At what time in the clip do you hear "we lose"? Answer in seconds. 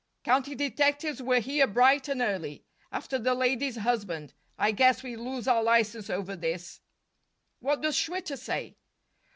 5.03-5.47